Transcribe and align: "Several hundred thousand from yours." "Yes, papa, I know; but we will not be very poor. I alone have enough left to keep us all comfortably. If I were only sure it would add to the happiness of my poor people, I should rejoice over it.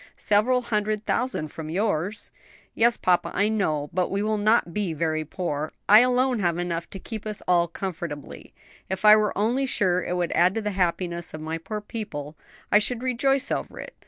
"Several 0.17 0.63
hundred 0.63 1.05
thousand 1.05 1.49
from 1.49 1.69
yours." 1.69 2.31
"Yes, 2.73 2.97
papa, 2.97 3.29
I 3.35 3.49
know; 3.49 3.91
but 3.93 4.09
we 4.09 4.23
will 4.23 4.39
not 4.39 4.73
be 4.73 4.93
very 4.93 5.23
poor. 5.23 5.73
I 5.87 5.99
alone 5.99 6.39
have 6.39 6.57
enough 6.57 6.85
left 6.85 6.91
to 6.93 6.99
keep 6.99 7.23
us 7.27 7.43
all 7.47 7.67
comfortably. 7.67 8.51
If 8.89 9.05
I 9.05 9.15
were 9.15 9.37
only 9.37 9.67
sure 9.67 10.01
it 10.01 10.17
would 10.17 10.31
add 10.31 10.55
to 10.55 10.61
the 10.63 10.71
happiness 10.71 11.35
of 11.35 11.41
my 11.41 11.59
poor 11.59 11.81
people, 11.81 12.35
I 12.71 12.79
should 12.79 13.03
rejoice 13.03 13.51
over 13.51 13.79
it. 13.79 13.95